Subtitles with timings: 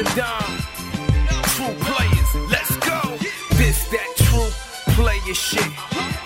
[0.00, 0.58] a dime.
[1.54, 3.00] True players, let's go.
[3.60, 4.50] This that true
[4.94, 5.70] player shit.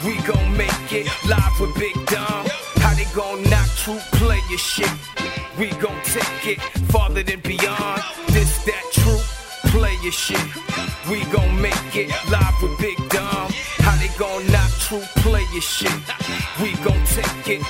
[0.04, 2.46] We gon' make it live with Big Dom.
[2.76, 4.95] How they gon' knock true player shit?
[5.58, 6.61] We gon' take it
[6.93, 8.02] farther than beyond.
[8.29, 9.22] This that true
[9.72, 10.46] player shit.
[11.11, 13.50] We gon' make it live with Big Dom.
[13.84, 15.99] How they gon' knock true player shit?
[16.63, 17.63] We gon' take it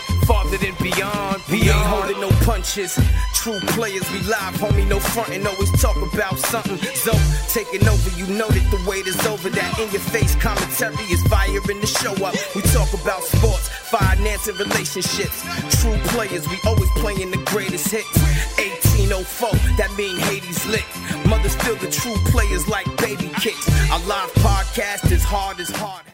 [2.45, 2.95] punches.
[3.35, 5.47] True players, we live, homie, no frontin'.
[5.47, 6.79] Always talk about something.
[6.95, 7.13] So
[7.49, 9.49] taking over, you know that the wait is over.
[9.49, 12.35] That in your face commentary is fire in the show up.
[12.55, 15.43] We talk about sports, finance, and relationships.
[15.81, 18.19] True players, we always playing the greatest hits.
[18.61, 20.85] 1804, that mean Hades lit.
[21.27, 23.67] Mother still the true players like baby kicks.
[23.91, 26.14] Our live podcast is hard as hard.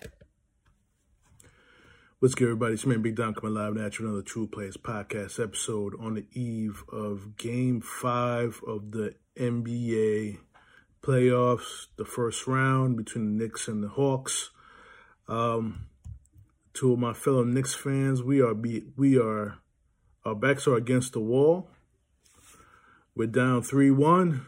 [2.21, 2.75] What's good, everybody?
[2.75, 6.27] It's me, Big Dom, coming live now to another True Players podcast episode on the
[6.39, 10.37] eve of Game 5 of the NBA
[11.03, 14.51] playoffs, the first round between the Knicks and the Hawks.
[15.29, 15.87] Um,
[16.75, 19.57] to my fellow Knicks fans, we are be, we are
[20.23, 21.71] our backs are against the wall.
[23.17, 24.43] We're down 3-1.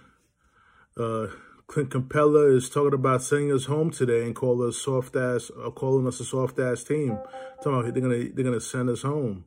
[0.94, 1.28] Uh,
[1.66, 5.70] Clint Capela is talking about sending us home today and call us soft ass, uh,
[5.70, 7.18] calling us a soft ass team.
[7.62, 9.44] Talking about they're gonna they're gonna send us home,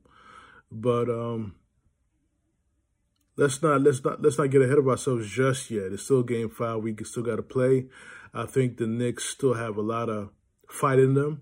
[0.72, 1.56] but um,
[3.38, 5.92] let's not let's not let's not get ahead of ourselves just yet.
[5.92, 6.82] It's still game five.
[6.82, 7.86] We still got to play.
[8.34, 10.30] I think the Knicks still have a lot of
[10.70, 11.42] fight in them.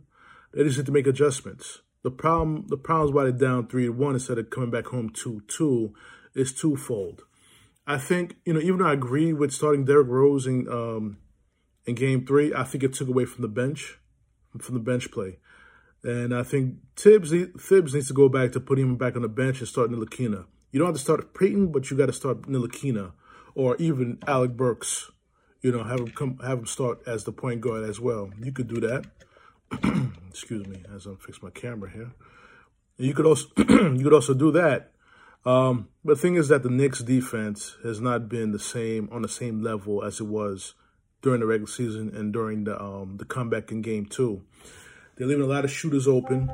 [0.54, 1.82] They just need to make adjustments.
[2.04, 5.10] The problem the problems why they're down three to one instead of coming back home
[5.10, 5.94] two two
[6.36, 7.24] is twofold.
[7.86, 11.18] I think, you know, even though I agree with starting Derrick Rose in, um,
[11.86, 14.00] in game three, I think it took away from the bench,
[14.60, 15.40] from the bench play.
[16.04, 19.30] And I think Tibbs, Thibs needs to go back to putting him back on the
[19.30, 20.46] bench and start Ntilikina.
[20.72, 23.14] You don't have to start Payton, but you got to start Ntilikina
[23.56, 25.12] or even Alec Burks.
[25.62, 28.32] You know, have him come, have him start as the point guard as well.
[28.42, 29.06] You could do that.
[30.30, 32.12] Excuse me, as I fix my camera here.
[32.98, 34.93] You could also you could also do that
[35.46, 39.22] um, but the thing is that the Knicks defense has not been the same on
[39.22, 40.74] the same level as it was
[41.22, 44.42] during the regular season and during the um, the comeback in game two.
[45.16, 46.52] They're leaving a lot of shooters open.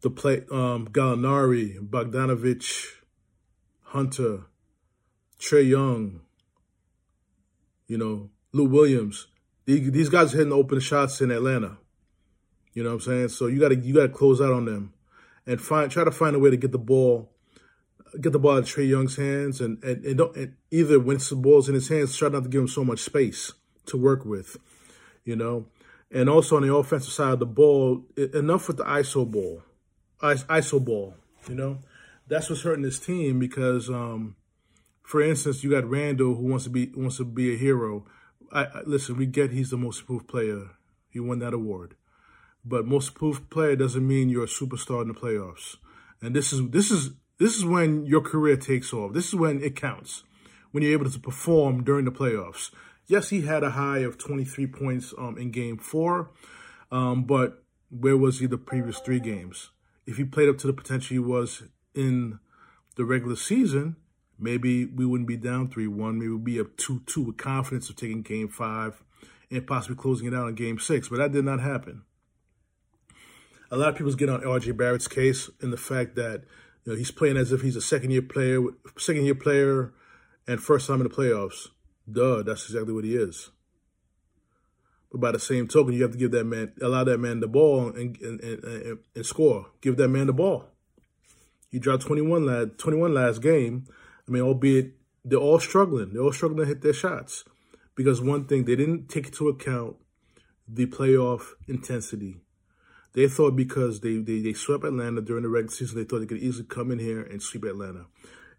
[0.00, 2.86] The play um, Gallinari, Bogdanovich,
[3.82, 4.44] Hunter,
[5.38, 6.20] Trae Young,
[7.86, 9.26] you know, Lou Williams.
[9.66, 11.78] These guys are hitting open shots in Atlanta.
[12.74, 13.28] You know what I'm saying?
[13.28, 14.92] So you gotta you gotta close out on them
[15.46, 17.30] and find try to find a way to get the ball
[18.20, 21.18] get the ball out of Trae Young's hands and, and, and, don't, and either when
[21.18, 23.52] the ball's in his hands, try not to give him so much space
[23.86, 24.56] to work with,
[25.24, 25.66] you know.
[26.10, 29.62] And also on the offensive side of the ball, enough with the ISO ball,
[30.22, 31.14] ISO ball,
[31.48, 31.78] you know.
[32.26, 34.36] That's what's hurting this team because, um,
[35.02, 38.06] for instance, you got Randle who wants to be wants to be a hero.
[38.50, 40.70] I, I, listen, we get he's the most improved player.
[41.10, 41.96] He won that award,
[42.64, 45.76] but most improved player doesn't mean you're a superstar in the playoffs.
[46.22, 49.12] And this is this is this is when your career takes off.
[49.12, 50.24] This is when it counts,
[50.70, 52.70] when you're able to perform during the playoffs.
[53.06, 56.30] Yes, he had a high of 23 points um, in game four,
[56.90, 59.70] um, but where was he the previous three games?
[60.06, 61.64] If he played up to the potential he was
[61.94, 62.38] in
[62.96, 63.96] the regular season,
[64.38, 66.18] maybe we wouldn't be down 3 1.
[66.18, 69.02] Maybe we'd be up 2 2 with confidence of taking game five
[69.50, 72.02] and possibly closing it out in game six, but that did not happen.
[73.70, 76.44] A lot of people get on RJ Barrett's case in the fact that
[76.84, 78.60] you know, he's playing as if he's a second year player,
[78.98, 79.92] second year player,
[80.46, 81.68] and first time in the playoffs.
[82.10, 83.50] Duh, that's exactly what he is.
[85.10, 87.48] But by the same token, you have to give that man, allow that man the
[87.48, 89.66] ball and and, and, and score.
[89.80, 90.66] Give that man the ball.
[91.70, 93.86] He dropped 21 last, 21 last game.
[94.28, 94.92] I mean, albeit
[95.24, 96.12] they're all struggling.
[96.12, 97.44] They're all struggling to hit their shots.
[97.94, 99.96] Because one thing, they didn't take into account
[100.68, 102.43] the playoff intensity
[103.14, 106.26] they thought because they, they, they swept Atlanta during the regular season, they thought they
[106.26, 108.06] could easily come in here and sweep Atlanta.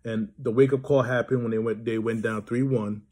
[0.04, 3.04] And the wake up call happened when they went they went down three one,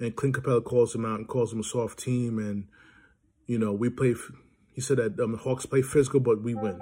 [0.00, 2.38] and Clint Capela calls them out and calls them a soft team.
[2.38, 2.68] And
[3.46, 4.14] you know we play.
[4.72, 6.80] He said that um, the Hawks play physical, but we win.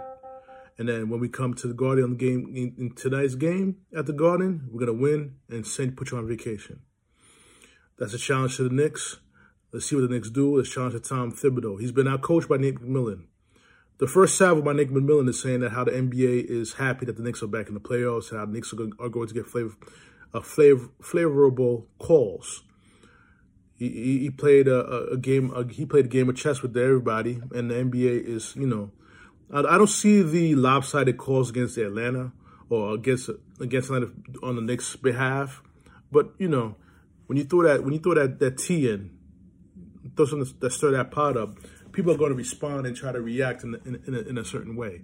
[0.78, 4.12] And then when we come to the Garden game in, in tonight's game at the
[4.12, 6.80] Garden, we're gonna win and send put you on vacation.
[7.98, 9.16] That's a challenge to the Knicks.
[9.72, 10.56] Let's see what the Knicks do.
[10.56, 11.80] Let's challenge to Tom Thibodeau.
[11.80, 13.24] He's been out coached by Nate McMillan.
[13.98, 17.16] The first salvo by Nick McMillan is saying that how the NBA is happy that
[17.16, 18.76] the Knicks are back in the playoffs, and how the Knicks are
[19.08, 19.74] going, to get flavor,
[20.34, 22.62] uh, flavor, flavorable calls.
[23.78, 25.52] He, he, played a, a game.
[25.54, 28.90] A, he played a game of chess with everybody, and the NBA is, you know,
[29.52, 32.32] I, I don't see the lopsided calls against Atlanta
[32.68, 34.12] or against against Atlanta
[34.42, 35.62] on the Knicks' behalf,
[36.10, 36.76] but you know,
[37.26, 39.16] when you throw that when you throw that that T in,
[40.16, 41.56] throw something that stir that pot up,
[41.96, 44.44] people are going to respond and try to react in in, in, a, in a
[44.44, 45.00] certain way.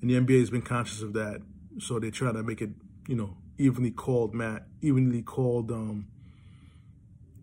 [0.00, 1.42] And the NBA has been conscious of that,
[1.80, 2.70] so they try to make it,
[3.08, 6.06] you know, evenly called Matt, evenly called um,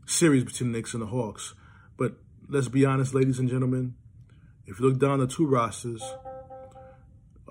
[0.06, 1.54] series between the Knicks and the Hawks.
[1.98, 2.14] But
[2.48, 3.96] let's be honest, ladies and gentlemen,
[4.66, 6.02] if you look down the two rosters,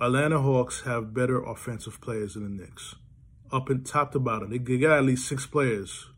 [0.00, 2.94] Atlanta Hawks have better offensive players than the Knicks.
[3.52, 6.08] Up and top to bottom, they got at least six players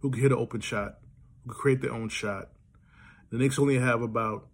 [0.00, 0.98] who can hit an open shot,
[1.44, 2.48] who can create their own shot.
[3.32, 4.46] The Knicks only have about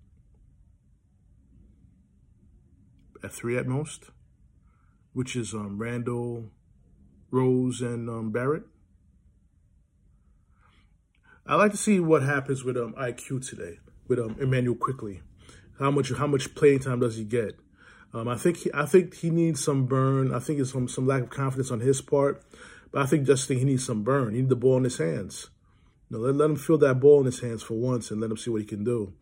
[3.24, 4.04] at three at most,
[5.12, 6.52] which is um, Randle,
[7.32, 8.62] Rose, and um, Barrett.
[11.44, 15.22] I like to see what happens with um, IQ today with um, Immanuel Quickley.
[15.80, 17.58] How much how much playing time does he get?
[18.14, 20.32] Um, I think he, I think he needs some burn.
[20.32, 22.44] I think it's some some lack of confidence on his part,
[22.92, 24.34] but I think just think he needs some burn.
[24.34, 25.48] He needs the ball in his hands.
[26.10, 28.36] Know, let, let him feel that ball in his hands for once and let him
[28.36, 29.12] see what he can do.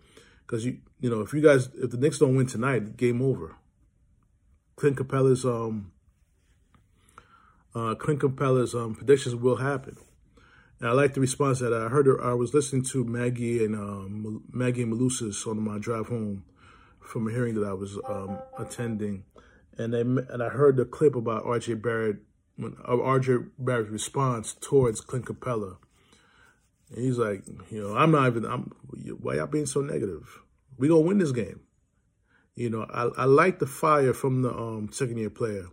[0.47, 3.57] Because you you know if you guys if the Knicks don't win tonight, game over.
[4.77, 5.93] Clint Capela's, um
[7.77, 9.99] uh, Clint Capela's um, predictions will happen.
[10.81, 12.09] And I like the response that I heard.
[12.23, 16.45] I was listening to Maggie and um, Maggie and Malusis on my drive home
[17.01, 19.25] from a hearing that I was um, attending,
[19.79, 21.75] and they and I heard the clip about R.J.
[21.75, 22.17] Barrett,
[22.57, 23.37] when uh, R.J.
[23.59, 25.77] Barrett's response towards Clint Capela.
[26.91, 28.45] And he's like, you know, I'm not even.
[28.45, 28.73] I'm
[29.21, 30.41] why y'all being so negative?
[30.79, 31.61] We gonna win this game.
[32.55, 35.67] You know, I, I like the fire from the um, second year player,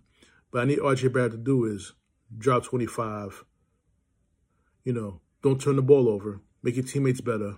[0.52, 1.10] but I need R.J.
[1.10, 1.94] Barrett to do is
[2.38, 3.46] drop 25
[4.84, 7.56] you know, don't turn the ball over, make your teammates better,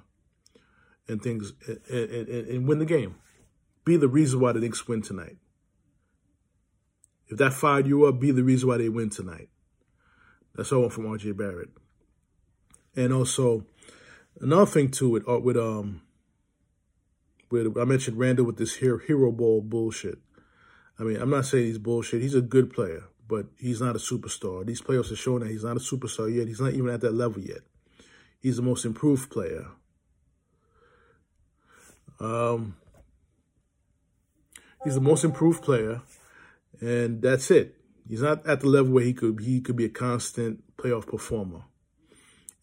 [1.07, 1.53] and things,
[1.89, 3.15] and, and, and win the game.
[3.83, 5.37] Be the reason why the Knicks win tonight.
[7.27, 9.49] If that fired you up, be the reason why they win tonight.
[10.55, 11.69] That's all I want from RJ Barrett.
[12.95, 13.65] And also,
[14.39, 16.01] another thing too with uh, with um
[17.51, 20.19] with I mentioned Randle with this hero, hero ball bullshit.
[20.97, 22.21] I mean, I'm not saying he's bullshit.
[22.21, 24.65] He's a good player but he's not a superstar.
[24.65, 26.47] These playoffs are showing that he's not a superstar yet.
[26.47, 27.61] He's not even at that level yet.
[28.39, 29.67] He's the most improved player.
[32.19, 32.77] Um,
[34.83, 36.01] he's the most improved player,
[36.79, 37.75] and that's it.
[38.07, 41.63] He's not at the level where he could he could be a constant playoff performer.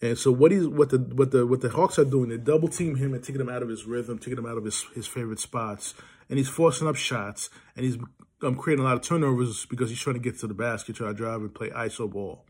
[0.03, 2.67] And so what he's what the what the what the Hawks are doing, they double
[2.67, 5.07] team him and taking him out of his rhythm, taking him out of his, his
[5.07, 5.95] favorite spots,
[6.29, 7.97] and he's forcing up shots, and he's
[8.43, 11.07] um, creating a lot of turnovers because he's trying to get to the basket, try
[11.07, 12.45] to drive and play ISO ball.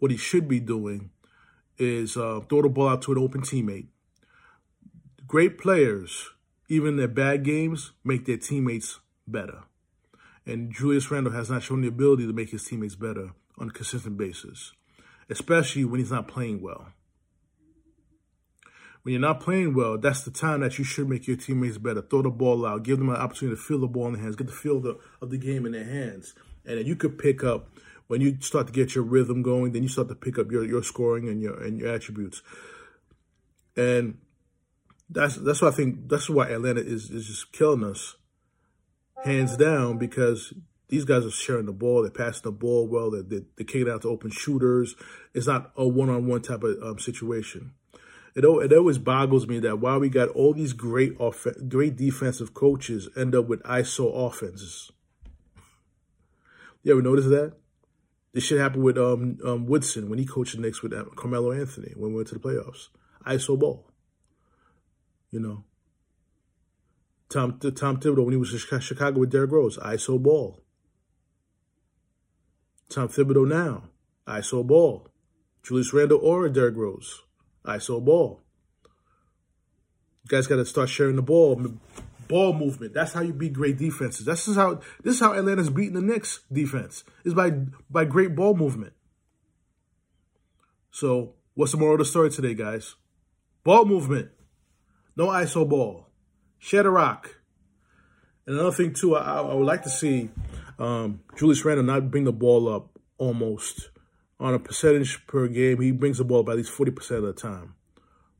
[0.00, 1.10] What he should be doing
[1.78, 3.86] is uh, throw the ball out to an open teammate.
[5.26, 6.30] Great players,
[6.68, 9.62] even their bad games, make their teammates better.
[10.46, 13.72] And Julius Randle has not shown the ability to make his teammates better on a
[13.72, 14.72] consistent basis,
[15.30, 16.88] especially when he's not playing well
[19.08, 22.02] when you're not playing well, that's the time that you should make your teammates better.
[22.02, 24.36] Throw the ball out, give them an opportunity to feel the ball in their hands,
[24.36, 26.34] get the feel of the, of the game in their hands.
[26.66, 27.70] And then you could pick up
[28.08, 30.62] when you start to get your rhythm going, then you start to pick up your,
[30.62, 32.42] your scoring and your and your attributes.
[33.76, 34.18] And
[35.08, 38.16] that's that's why I think that's why Atlanta is is just killing us,
[39.24, 40.52] hands down, because
[40.88, 43.90] these guys are sharing the ball, they're passing the ball well, they're, they're, they're kicking
[43.90, 44.94] out to open shooters.
[45.34, 47.72] It's not a one on one type of um, situation
[48.38, 52.54] it, it always boggles me that while we got all these great off, great defensive
[52.54, 54.92] coaches end up with ISO offenses.
[56.84, 57.54] You ever notice that?
[58.32, 61.50] This shit happened with um, um, Woodson when he coached the Knicks with uh, Carmelo
[61.50, 62.88] Anthony when we went to the playoffs.
[63.26, 63.90] ISO ball.
[65.32, 65.64] You know.
[67.28, 69.78] Tom Tom Thibodeau when he was in Chicago with Derrick Rose.
[69.78, 70.62] ISO ball.
[72.88, 73.84] Tom Thibodeau now.
[74.26, 75.08] ISO ball.
[75.62, 77.22] Julius Randle or Derrick Rose.
[77.64, 78.40] ISO ball.
[80.24, 81.60] You guys got to start sharing the ball,
[82.28, 82.94] ball movement.
[82.94, 84.26] That's how you beat great defenses.
[84.26, 87.50] This is how this is how Atlanta's beating the Knicks defense is by
[87.90, 88.92] by great ball movement.
[90.90, 92.94] So, what's the moral of the story today, guys?
[93.64, 94.30] Ball movement,
[95.16, 96.08] no ISO ball,
[96.58, 97.36] share the rock.
[98.46, 100.30] And another thing too, I, I would like to see
[100.78, 103.90] um, Julius Randle not bring the ball up almost
[104.40, 107.32] on a percentage per game, he brings the ball by at least 40% of the
[107.32, 107.74] time.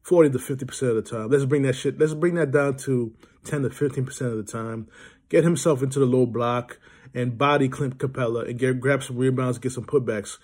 [0.02, 1.28] 40 to 50% of the time.
[1.28, 3.12] Let's bring that shit, let's bring that down to
[3.44, 4.88] 10 to 15% of the time.
[5.28, 6.78] Get himself into the low block
[7.14, 10.38] and body Clint Capela and get grab some rebounds, get some putbacks.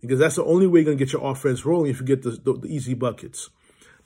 [0.00, 2.22] Because that's the only way you're going to get your offense rolling if you get
[2.22, 3.50] the, the, the easy buckets.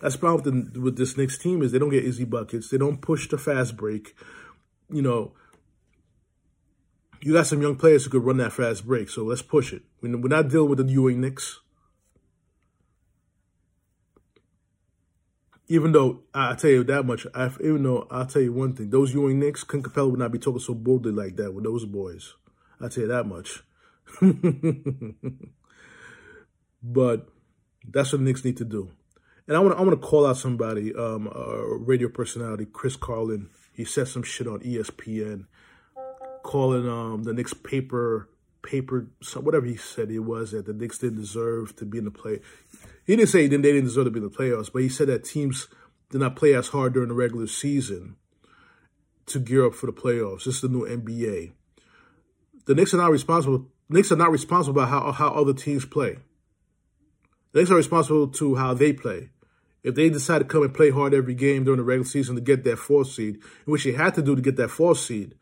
[0.01, 2.71] That's the problem with, the, with this Knicks team is they don't get easy buckets.
[2.71, 4.17] They don't push the fast break.
[4.91, 5.33] You know,
[7.23, 9.83] you got some young players who could run that fast break, so let's push it.
[10.01, 11.61] We're not dealing with the Ewing Knicks.
[15.69, 18.91] Even though I tell you that much, I, even though I'll tell you one thing,
[18.91, 21.85] those Ewing Knicks, Clint Capela would not be talking so boldly like that with those
[21.85, 22.35] boys.
[22.81, 23.63] I'll tell you that much.
[26.83, 27.29] but
[27.89, 28.91] that's what the Knicks need to do.
[29.47, 32.97] And I want to I want to call out somebody, um, a radio personality, Chris
[32.97, 33.49] Carlin.
[33.73, 35.47] He said some shit on ESPN,
[36.53, 38.29] calling um the Knicks paper
[38.61, 39.09] paper
[39.41, 42.41] whatever he said it was that the Knicks didn't deserve to be in the play.
[43.07, 45.25] He didn't say they didn't deserve to be in the playoffs, but he said that
[45.25, 45.69] teams
[46.11, 48.17] did not play as hard during the regular season
[49.27, 50.45] to gear up for the playoffs.
[50.45, 51.53] This is the new NBA.
[52.67, 53.69] The Knicks are not responsible.
[53.89, 56.19] Knicks are not responsible about how how other teams play.
[57.53, 59.31] The Knicks are responsible to how they play.
[59.83, 62.43] If they decide to come and play hard every game during the regular season to
[62.43, 65.35] get that fourth seed, which they had to do to get that fourth seed,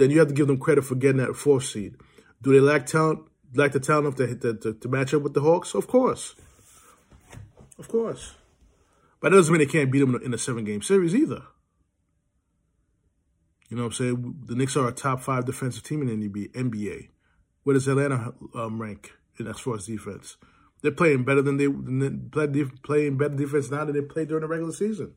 [0.00, 1.94] then you have to give them credit for getting that fourth seed.
[2.42, 3.20] Do they lack talent?
[3.54, 5.74] Lack the talent to, to, to match up with the Hawks?
[5.74, 6.34] Of course,
[7.78, 8.34] of course.
[9.20, 11.42] But that doesn't mean they can't beat them in a seven game series either.
[13.68, 14.34] You know what I'm saying?
[14.46, 17.08] The Knicks are a top five defensive team in the NBA.
[17.62, 20.36] Where does Atlanta um, rank in as far as defense?
[20.80, 21.68] They're playing better than they
[22.82, 25.12] playing better defense now than they played during the regular season.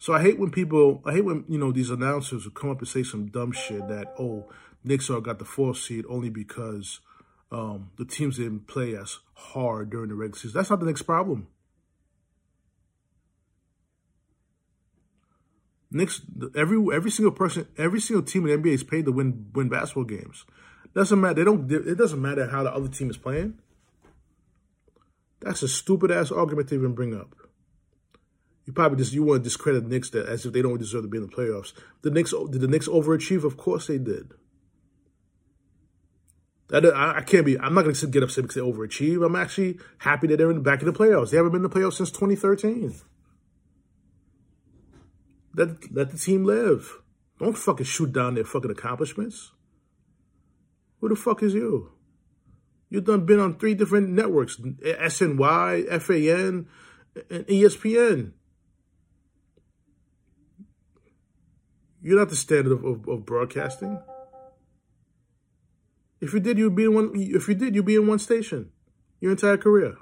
[0.00, 2.78] So I hate when people, I hate when you know these announcers will come up
[2.78, 4.48] and say some dumb shit that oh,
[4.82, 7.00] Knicks are got the fourth seed only because
[7.52, 10.56] um, the teams didn't play as hard during the regular season.
[10.56, 11.48] That's not the Knicks' problem.
[15.90, 16.22] Knicks,
[16.56, 19.68] every every single person, every single team in the NBA is paid to win win
[19.68, 20.46] basketball games.
[20.94, 21.34] Doesn't matter.
[21.34, 21.70] They don't.
[21.70, 23.58] It doesn't matter how the other team is playing.
[25.40, 27.34] That's a stupid ass argument to even bring up.
[28.66, 31.02] You probably just you want to discredit the Knicks that as if they don't deserve
[31.02, 31.72] to be in the playoffs.
[32.02, 33.44] The Knicks did the Knicks overachieve?
[33.44, 34.34] Of course they did.
[36.72, 37.58] I, I can't be.
[37.58, 39.24] I'm not going to get upset because they overachieve.
[39.24, 41.30] I'm actually happy that they're in back of the playoffs.
[41.30, 42.94] They haven't been in the playoffs since 2013.
[45.56, 46.98] Let let the team live.
[47.38, 49.52] Don't fucking shoot down their fucking accomplishments.
[51.00, 51.92] Who the fuck is you?
[52.88, 56.68] You've done been on three different networks: SNY, FAN,
[57.30, 58.32] and ESPN.
[62.02, 64.00] You're not the standard of, of, of broadcasting.
[66.20, 67.12] If you did, you'd be in one.
[67.14, 68.70] If you did, you'd be in one station
[69.20, 69.96] your entire career.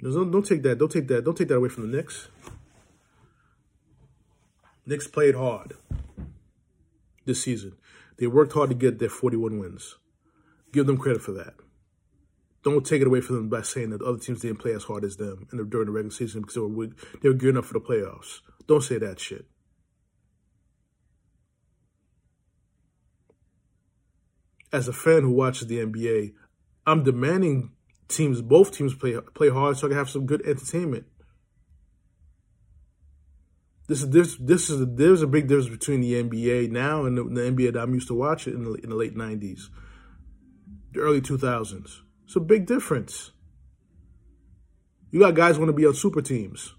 [0.00, 0.78] Don't, don't take that.
[0.78, 1.24] Don't take that.
[1.24, 2.28] Don't take that away from the Knicks.
[4.86, 5.74] Knicks played hard
[7.26, 7.74] this season.
[8.18, 9.96] They worked hard to get their 41 wins.
[10.72, 11.54] Give them credit for that.
[12.64, 15.04] Don't take it away from them by saying that other teams didn't play as hard
[15.04, 16.88] as them during the regular season because they were,
[17.22, 18.40] they were gearing up for the playoffs.
[18.68, 19.46] Don't say that shit.
[24.70, 26.34] As a fan who watches the NBA,
[26.86, 27.72] I'm demanding
[28.08, 31.06] teams, both teams play play hard so I can have some good entertainment.
[33.86, 37.24] This is this this is there's a big difference between the NBA now and the,
[37.24, 39.70] the NBA that I'm used to watching in the, in the late '90s,
[40.92, 42.02] the early 2000s.
[42.26, 43.30] It's a big difference.
[45.10, 46.74] You got guys want to be on super teams.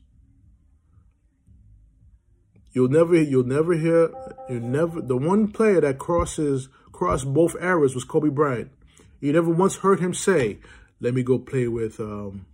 [2.71, 4.11] You'll never you'll never hear
[4.49, 8.71] you never the one player that crosses crossed both eras was Kobe Bryant.
[9.19, 10.59] You never once heard him say,
[10.99, 12.45] "Let me go play with um,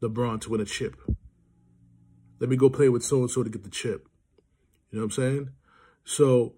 [0.00, 0.96] LeBron to win a chip."
[2.38, 4.08] Let me go play with so and so to get the chip.
[4.90, 5.50] You know what I'm saying?
[6.04, 6.54] So,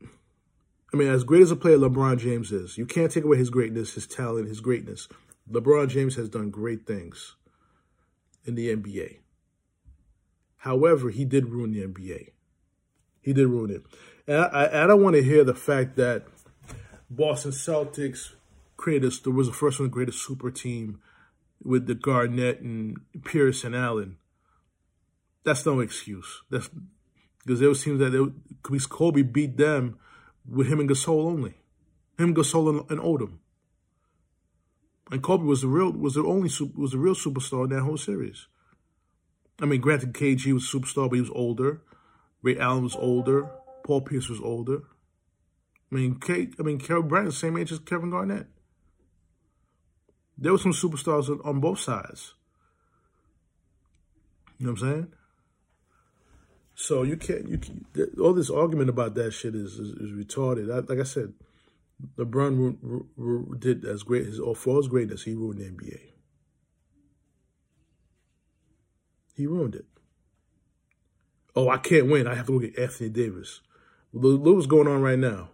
[0.00, 3.50] I mean, as great as a player LeBron James is, you can't take away his
[3.50, 5.08] greatness, his talent, his greatness.
[5.50, 7.34] LeBron James has done great things
[8.44, 9.18] in the NBA.
[10.66, 12.30] However, he did ruin the NBA.
[13.22, 13.82] He did ruin it.
[14.26, 16.26] And I, I don't want to hear the fact that
[17.08, 18.32] Boston Celtics
[18.76, 21.00] created, there was the first one, greatest super team
[21.62, 24.18] with the Garnett and Pierce and Allen
[25.46, 26.42] that's no excuse.
[26.50, 26.68] That's
[27.38, 29.96] because there was teams that they, Kobe beat them
[30.46, 31.54] with him and Gasol only,
[32.18, 33.38] him, Gasol, and, and Odom.
[35.12, 37.96] And Kobe was the real was the only was the real superstar in that whole
[37.96, 38.48] series.
[39.60, 41.82] I mean, granted, KG was a superstar, but he was older.
[42.42, 43.48] Ray Allen was older.
[43.84, 44.82] Paul Pierce was older.
[45.90, 48.46] I mean, Kate, I mean, Kevin Bryant, same age as Kevin Garnett.
[50.36, 52.34] There were some superstars on, on both sides.
[54.58, 55.12] You know what I'm saying?
[56.74, 57.86] So you can't you can't,
[58.20, 60.70] all this argument about that shit is is, is retarded.
[60.70, 61.32] I, like I said,
[62.18, 65.24] LeBron did as great his for his greatness.
[65.24, 66.00] He ruined the NBA.
[69.36, 69.84] He ruined it.
[71.54, 72.26] Oh, I can't win.
[72.26, 73.60] I have to go get Anthony Davis.
[74.12, 75.50] Look what's going on right now.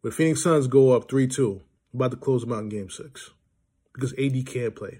[0.00, 1.62] When Phoenix Suns go up 3 2,
[1.94, 3.30] about to close them out in game six
[3.92, 4.98] because AD can't play.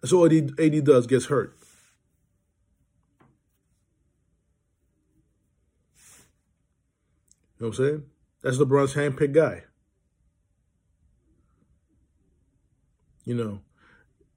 [0.00, 1.56] That's all AD, AD does, gets hurt.
[7.58, 8.02] You know what I'm saying?
[8.42, 9.64] That's LeBron's handpicked guy.
[13.24, 13.60] You know,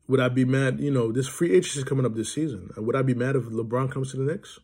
[0.09, 0.79] would I be mad?
[0.79, 2.71] You know, this free agency is coming up this season.
[2.75, 4.59] Would I be mad if LeBron comes to the Knicks?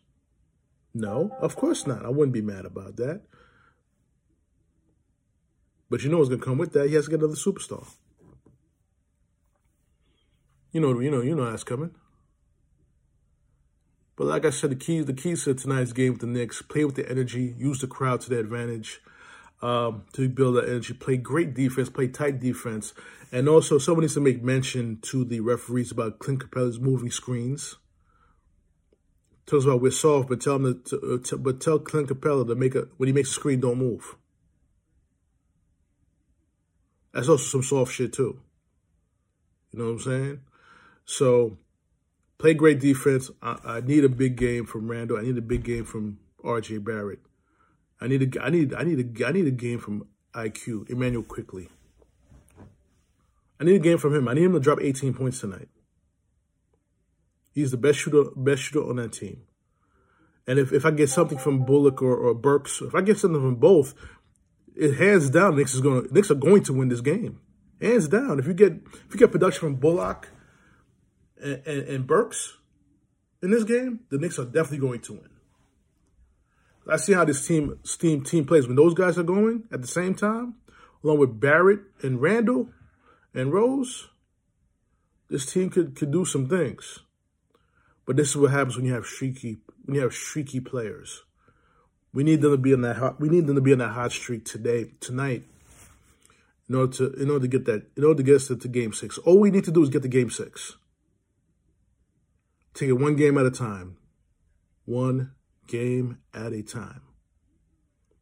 [0.92, 2.04] No, of course not.
[2.04, 3.22] I wouldn't be mad about that.
[5.88, 6.88] But you know what's gonna come with that?
[6.88, 7.86] He has to get another superstar.
[10.72, 11.94] You know, you know, you know that's coming.
[14.16, 16.84] But like I said, the keys, the keys to tonight's game with the Knicks: play
[16.84, 19.00] with the energy, use the crowd to their advantage,
[19.62, 22.92] um, to build that energy, play great defense, play tight defense,
[23.32, 27.76] and also someone needs to make mention to the referees about Clint Capela's moving screens.
[29.46, 32.54] Tells about we're soft, but tell him to, uh, to, but tell Clint Capela to
[32.54, 34.16] make a when he makes a screen, don't move.
[37.12, 38.40] That's also some soft shit too.
[39.72, 40.40] You know what I'm saying?
[41.04, 41.58] So
[42.38, 43.30] play great defense.
[43.40, 45.18] I, I, need a big game from Randle.
[45.18, 46.78] I need a big game from R.J.
[46.78, 47.20] Barrett.
[48.00, 51.22] I need a I need I need a I need a game from IQ Immanuel
[51.22, 51.68] Quickley.
[53.58, 54.28] I need a game from him.
[54.28, 55.68] I need him to drop 18 points tonight.
[57.52, 59.42] He's the best shooter best shooter on that team.
[60.46, 63.40] And if, if I get something from Bullock or, or Burks, if I get something
[63.40, 63.94] from both,
[64.76, 67.40] it hands down Knicks is going Knicks are going to win this game.
[67.80, 68.38] Hands down.
[68.38, 70.28] If you get if you get production from Bullock
[71.42, 72.58] and, and, and Burks
[73.42, 75.30] in this game, the Knicks are definitely going to win.
[76.88, 79.88] I see how this team team team plays when those guys are going at the
[79.88, 80.54] same time,
[81.02, 82.68] along with Barrett and Randle
[83.34, 84.08] and Rose.
[85.28, 87.00] This team could could do some things,
[88.06, 91.22] but this is what happens when you have streaky when you have streaky players.
[92.12, 93.90] We need them to be in that hot, we need them to be in that
[93.92, 95.44] hot streak today tonight.
[96.68, 98.68] In order to in order to get that in order to get us to, to
[98.68, 100.76] game six, all we need to do is get to game six.
[102.74, 103.96] Take it one game at a time.
[104.84, 105.32] One
[105.66, 107.02] game at a time.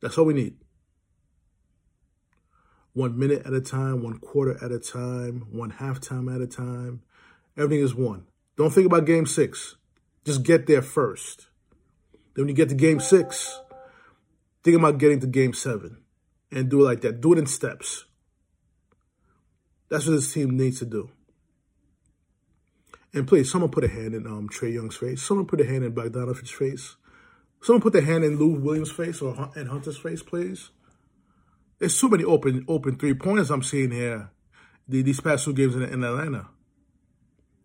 [0.01, 0.57] That's all we need.
[2.93, 7.03] One minute at a time, one quarter at a time, one halftime at a time.
[7.57, 8.27] Everything is one.
[8.57, 9.77] Don't think about game six.
[10.25, 11.49] Just get there first.
[12.35, 13.61] Then when you get to game six,
[14.63, 15.99] think about getting to game seven
[16.51, 17.21] and do it like that.
[17.21, 18.05] Do it in steps.
[19.89, 21.11] That's what this team needs to do.
[23.13, 25.23] And please, someone put a hand in um, Trae Young's face.
[25.23, 26.97] Someone put a hand in Bogdanovich's face.
[27.65, 30.69] Someone put their hand in Lou Williams' face or in Hunter's face, please.
[31.79, 34.31] There's too many open open three pointers I'm seeing here.
[34.87, 36.49] The, these past two games in, in Atlanta.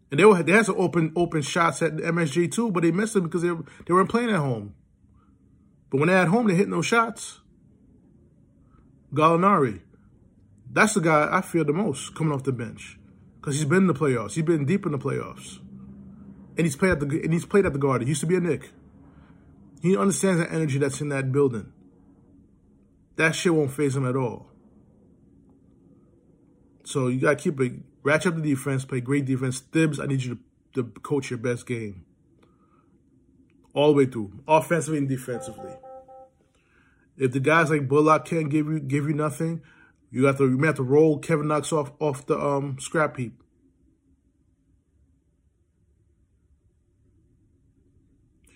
[0.09, 3.13] And they were they had some open open shots at MSG too, but they missed
[3.13, 4.73] them because they they weren't playing at home.
[5.89, 7.41] But when they're at home, they hit no shots.
[9.13, 9.81] Gallinari,
[10.71, 12.97] that's the guy I fear the most coming off the bench
[13.35, 14.35] because he's been in the playoffs.
[14.35, 15.57] He's been deep in the playoffs,
[16.55, 18.07] and he's played at the and he's played at the Garden.
[18.07, 18.71] He used to be a Knick.
[19.81, 21.71] He understands the energy that's in that building.
[23.15, 24.47] That shit won't phase him at all.
[26.83, 29.59] So you gotta keep it, ratchet up the defense, play great defense.
[29.59, 30.39] Thibs, I need you
[30.73, 32.05] to, to coach your best game.
[33.73, 35.71] All the way through, offensively and defensively.
[37.17, 39.61] If the guys like Bullock can't give you give you nothing,
[40.09, 43.17] you have to you may have to roll Kevin Knox off off the um, scrap
[43.17, 43.43] heap.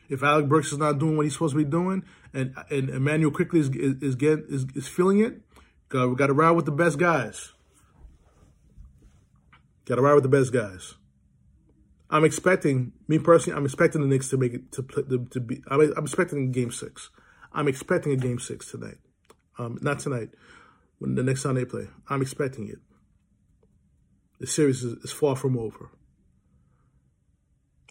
[0.09, 3.31] If Alec Burks is not doing what he's supposed to be doing, and and Immanuel
[3.31, 5.41] Quickley is is, is getting is, is feeling it,
[5.91, 7.53] we got to ride with the best guys.
[9.85, 10.95] Got to ride with the best guys.
[12.09, 13.57] I'm expecting me personally.
[13.57, 15.63] I'm expecting the Knicks to make it to play to, to be.
[15.67, 17.09] I'm, I'm expecting game six.
[17.51, 18.97] I'm expecting a game six tonight.
[19.57, 20.29] Um, not tonight
[20.99, 21.87] when the next time they play.
[22.09, 22.79] I'm expecting it.
[24.39, 25.89] The series is, is far from over.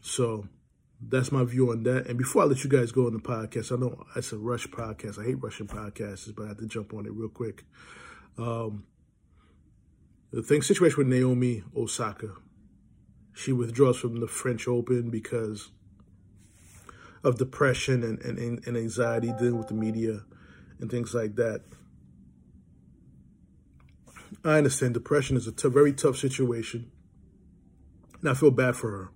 [0.02, 0.48] So
[1.08, 2.06] that's my view on that.
[2.06, 4.66] And before I let you guys go on the podcast, I know it's a rush
[4.68, 5.18] podcast.
[5.18, 7.64] I hate rushing podcasts, but I have to jump on it real quick.
[8.38, 8.84] Um,
[10.32, 12.34] the thing situation with Naomi Osaka,
[13.34, 15.70] she withdraws from the French Open because
[17.24, 20.22] of depression and, and, and anxiety dealing with the media
[20.80, 21.62] and things like that.
[24.44, 26.90] I understand depression is a t- very tough situation,
[28.20, 29.10] and I feel bad for her.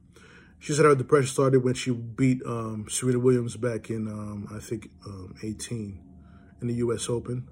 [0.66, 4.58] She said her depression started when she beat um, Serena Williams back in, um, I
[4.58, 6.02] think, um, 18
[6.60, 7.08] in the U.S.
[7.08, 7.46] Open,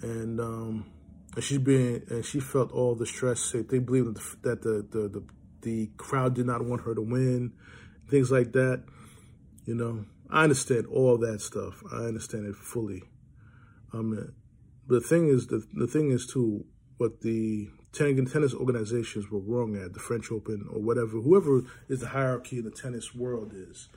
[0.00, 0.86] and um,
[1.34, 3.52] and she's been and she felt all the stress.
[3.52, 4.06] They believe
[4.40, 5.22] that the the, the
[5.60, 7.52] the crowd did not want her to win,
[8.08, 8.82] things like that.
[9.66, 11.82] You know, I understand all that stuff.
[11.92, 13.02] I understand it fully.
[13.92, 14.32] Um,
[14.88, 16.64] the thing is, the, the thing is too,
[16.96, 22.08] what the tennis organizations were wrong at the French Open or whatever, whoever is the
[22.08, 23.88] hierarchy in the tennis world is,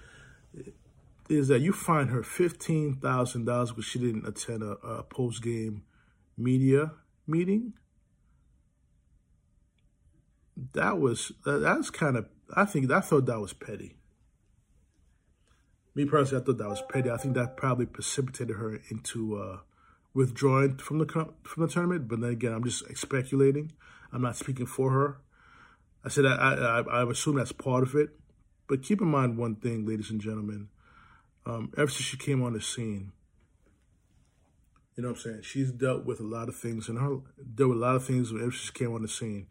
[1.29, 5.43] is that you find her fifteen thousand dollars because she didn't attend a, a post
[5.43, 5.83] game
[6.37, 6.91] media
[7.25, 7.73] meeting.
[10.73, 13.95] That was that, that's kind of I think I thought that was petty.
[15.95, 17.09] Me personally, I thought that was petty.
[17.09, 19.57] I think that probably precipitated her into uh,
[20.17, 21.05] withdrawing from the
[21.43, 22.07] from the tournament.
[22.07, 23.71] But then again, I'm just speculating.
[24.11, 25.17] I'm not speaking for her.
[26.03, 28.09] I said I, I, I assume that's part of it.
[28.67, 30.69] But keep in mind one thing, ladies and gentlemen.
[31.45, 33.13] Um, ever since she came on the scene,
[34.95, 35.41] you know what I'm saying?
[35.43, 37.19] She's dealt with a lot of things and her
[37.55, 39.47] dealt with a lot of things ever since she came on the scene.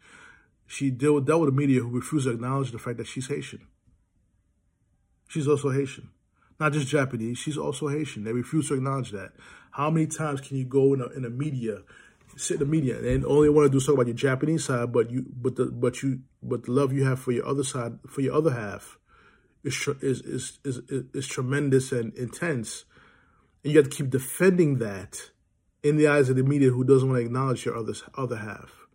[0.67, 3.27] She dealt, with, dealt with the media who refused to acknowledge the fact that she's
[3.27, 3.65] Haitian.
[5.29, 6.09] She's also Haitian.
[6.59, 8.23] Not just Japanese, she's also Haitian.
[8.23, 9.33] They refuse to acknowledge that.
[9.71, 11.83] How many times can you go in a, in a media
[12.37, 15.09] sit in the media and only want to do talk about your Japanese side, but
[15.11, 18.21] you but the but you but the love you have for your other side for
[18.21, 18.97] your other half
[19.63, 20.81] is is is is,
[21.13, 22.85] is tremendous and intense,
[23.63, 25.31] and you have to keep defending that
[25.83, 28.87] in the eyes of the media who doesn't want to acknowledge your other other half.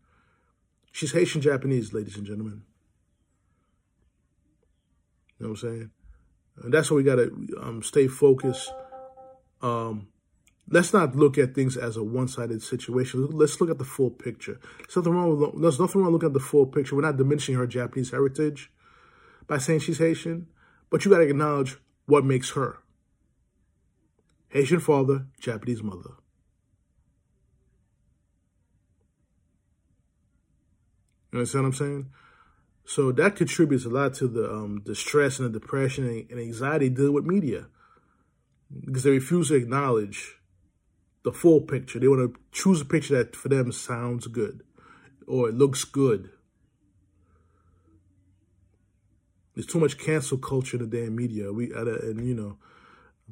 [0.93, 2.63] She's Haitian Japanese, ladies and gentlemen.
[5.39, 5.91] You know what I'm saying?
[6.57, 8.73] And that's why we gotta um, stay focused.
[9.61, 10.09] Um,
[10.69, 13.27] let's not look at things as a one-sided situation.
[13.31, 14.61] Let's look at the full picture.
[14.79, 16.97] There's nothing wrong with there's nothing wrong looking at the full picture.
[16.97, 18.71] We're not diminishing her Japanese heritage
[19.47, 20.47] by saying she's Haitian,
[20.91, 22.79] but you got to acknowledge what makes her.
[24.49, 26.11] Haitian father, Japanese mother.
[31.33, 32.11] You understand what I'm saying?
[32.85, 36.89] So that contributes a lot to the um, the stress and the depression and anxiety
[36.89, 37.67] dealing with media
[38.85, 40.37] because they refuse to acknowledge
[41.23, 41.99] the full picture.
[41.99, 44.63] They want to choose a picture that for them sounds good
[45.27, 46.31] or it looks good.
[49.55, 51.53] There's too much cancel culture in the damn media.
[51.53, 52.57] We and you know,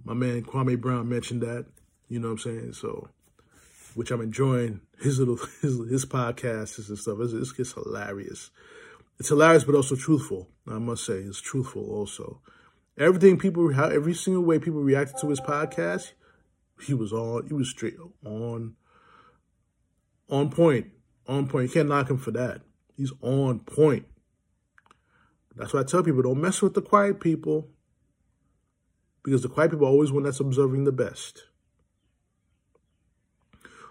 [0.04, 1.66] my man Kwame Brown mentioned that.
[2.08, 2.72] You know what I'm saying?
[2.74, 3.08] So,
[3.94, 7.18] which I'm enjoying his little his his podcasts and stuff.
[7.20, 8.50] It's, it's, it's hilarious.
[9.20, 10.48] It's hilarious, but also truthful.
[10.66, 12.40] I must say, it's truthful also.
[12.98, 16.12] Everything people, how every single way people reacted to his podcast,
[16.80, 17.46] he was on.
[17.46, 18.76] He was straight on.
[20.30, 20.86] On point.
[21.26, 21.68] On point.
[21.68, 22.62] You can't knock him for that.
[22.96, 24.06] He's on point.
[25.54, 27.68] That's why I tell people don't mess with the quiet people.
[29.22, 31.44] Because the quiet people are always one that's observing the best.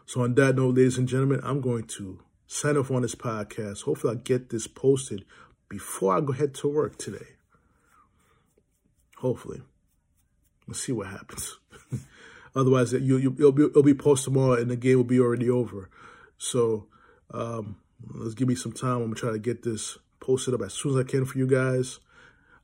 [0.08, 2.20] So on that note, ladies and gentlemen, I'm going to
[2.52, 3.84] sign up on this podcast.
[3.84, 5.24] Hopefully I'll get this posted
[5.70, 7.28] before I go head to work today.
[9.18, 9.62] Hopefully.
[10.68, 11.58] Let's see what happens.
[12.56, 15.48] Otherwise, you, you, it'll, be, it'll be posted tomorrow and the game will be already
[15.48, 15.92] over.
[16.40, 16.88] So
[17.32, 17.78] um,
[18.16, 18.94] let's give me some time.
[18.94, 21.38] I'm going to try to get this posted up as soon as I can for
[21.38, 22.00] you guys.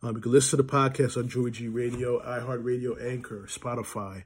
[0.02, 4.24] Um, you can listen to the podcast on Joey G Radio, iHeartRadio, Anchor, Spotify,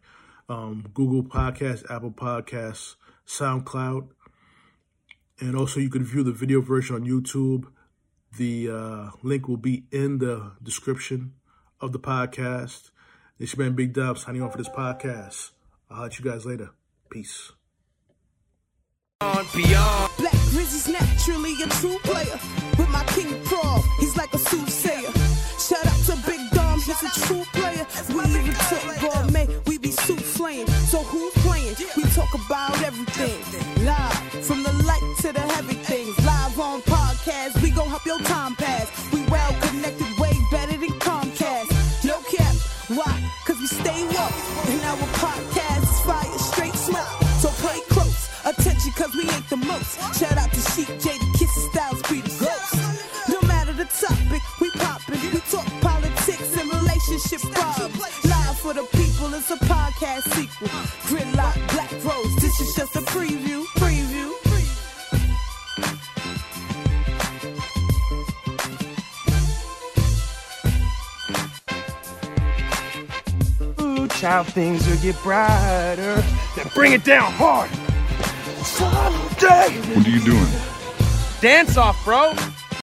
[0.47, 2.95] um, Google Podcasts, Apple Podcasts,
[3.27, 4.07] SoundCloud.
[5.41, 7.65] And also, you can view the video version on YouTube.
[8.37, 11.33] The uh, link will be in the description
[11.79, 12.91] of the podcast.
[13.39, 15.51] This man Big Dub signing off for this podcast.
[15.89, 16.71] I'll let you guys later.
[17.09, 17.53] Peace.
[19.21, 20.11] Beyond.
[20.17, 22.39] Black Grizzy's naturally a true player.
[22.77, 25.11] With my King Pro, he's like a soothsayer.
[25.59, 27.85] Shout out to Big Dom, he's a true player.
[28.09, 30.69] We even took gourmet, we be soufflaying.
[30.87, 31.75] So who's playing?
[31.97, 33.48] We talk about everything.
[35.33, 36.17] To the heavy things.
[36.25, 39.08] Live on podcast, we gon' help your time pass.
[74.39, 76.23] Child, things will get brighter.
[76.55, 77.69] Then bring it down hard.
[78.63, 79.67] Someday.
[79.93, 80.47] What are you doing?
[81.41, 82.31] Dance off, bro.